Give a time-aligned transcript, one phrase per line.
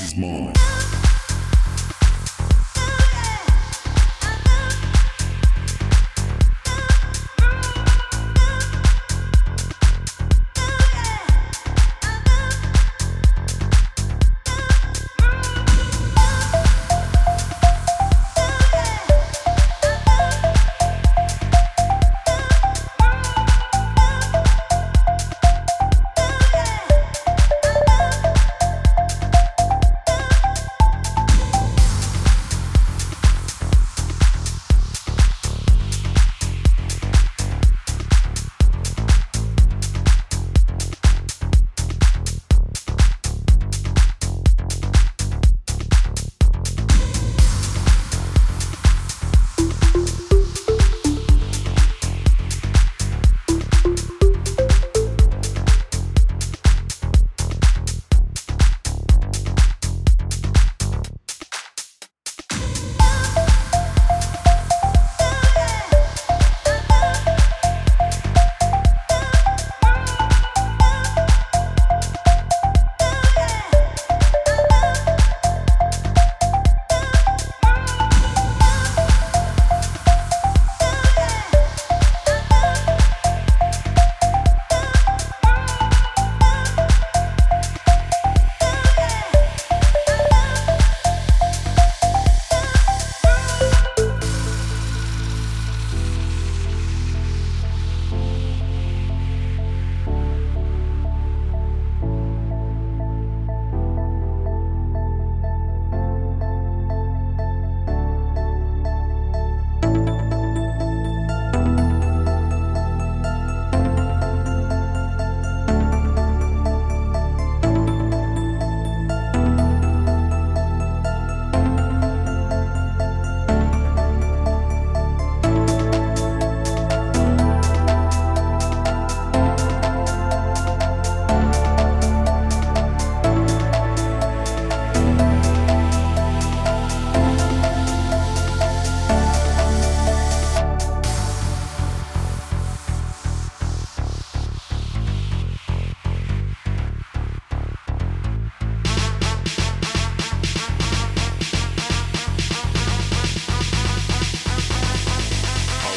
[0.00, 0.89] house is mine.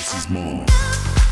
[0.03, 1.22] This is more.